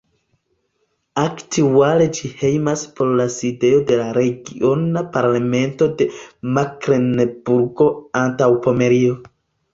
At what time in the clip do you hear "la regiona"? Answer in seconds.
4.01-5.05